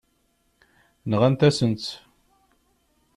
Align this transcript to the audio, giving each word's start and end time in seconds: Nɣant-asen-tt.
Nɣant-asen-tt. 1.09 1.87